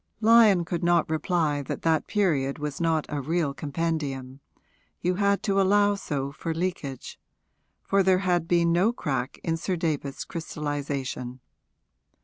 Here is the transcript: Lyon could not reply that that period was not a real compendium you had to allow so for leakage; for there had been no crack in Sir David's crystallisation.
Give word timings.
Lyon 0.19 0.65
could 0.65 0.83
not 0.83 1.07
reply 1.11 1.61
that 1.61 1.83
that 1.83 2.07
period 2.07 2.57
was 2.57 2.81
not 2.81 3.05
a 3.07 3.21
real 3.21 3.53
compendium 3.53 4.39
you 4.99 5.13
had 5.13 5.43
to 5.43 5.61
allow 5.61 5.93
so 5.93 6.31
for 6.31 6.55
leakage; 6.55 7.19
for 7.83 8.01
there 8.01 8.17
had 8.25 8.47
been 8.47 8.71
no 8.71 8.91
crack 8.91 9.39
in 9.43 9.57
Sir 9.57 9.75
David's 9.75 10.25
crystallisation. 10.25 11.39